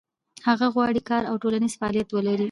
[0.47, 2.39] هغه غواړي کار او ټولنیز فعالیت ولري.